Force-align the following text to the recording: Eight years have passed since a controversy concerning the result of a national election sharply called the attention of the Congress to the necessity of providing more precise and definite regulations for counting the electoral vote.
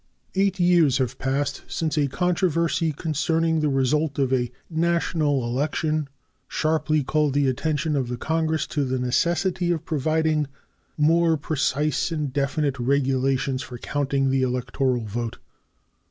Eight 0.33 0.59
years 0.59 0.97
have 0.97 1.19
passed 1.19 1.61
since 1.67 1.95
a 1.95 2.07
controversy 2.07 2.91
concerning 2.91 3.59
the 3.59 3.69
result 3.69 4.17
of 4.17 4.33
a 4.33 4.51
national 4.67 5.45
election 5.45 6.09
sharply 6.47 7.03
called 7.03 7.35
the 7.35 7.47
attention 7.47 7.95
of 7.95 8.07
the 8.07 8.17
Congress 8.17 8.65
to 8.73 8.83
the 8.83 8.97
necessity 8.97 9.69
of 9.71 9.85
providing 9.85 10.47
more 10.97 11.37
precise 11.37 12.09
and 12.11 12.33
definite 12.33 12.79
regulations 12.79 13.61
for 13.61 13.77
counting 13.77 14.31
the 14.31 14.41
electoral 14.41 15.05
vote. 15.05 15.37